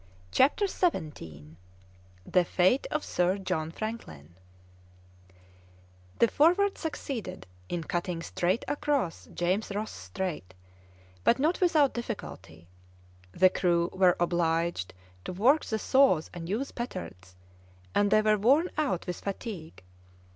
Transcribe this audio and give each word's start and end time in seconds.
CHAPTER 0.31 0.65
XVII 0.65 1.55
THE 2.25 2.43
FATE 2.43 2.87
OF 2.89 3.03
SIR 3.05 3.37
JOHN 3.37 3.69
FRANKLIN 3.69 4.33
The 6.17 6.27
Forward 6.27 6.79
succeeded 6.79 7.45
in 7.69 7.83
cutting 7.83 8.23
straight 8.23 8.65
across 8.67 9.27
James 9.27 9.69
Ross 9.69 9.91
Strait, 9.91 10.55
but 11.23 11.37
not 11.37 11.61
without 11.61 11.93
difficulty; 11.93 12.67
the 13.31 13.51
crew 13.51 13.91
were 13.93 14.15
obliged 14.19 14.95
to 15.25 15.33
work 15.33 15.63
the 15.65 15.77
saws 15.77 16.31
and 16.33 16.49
use 16.49 16.71
petards, 16.71 17.35
and 17.93 18.09
they 18.09 18.23
were 18.23 18.39
worn 18.39 18.71
out 18.79 19.05
with 19.05 19.19
fatigue. 19.19 19.83